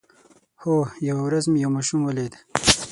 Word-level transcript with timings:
هو، 0.61 0.75
یوه 1.09 1.21
ورځ 1.27 1.43
مې 1.51 1.59
یو 1.63 1.71
ماشوم 1.77 1.99
ولید 2.03 2.33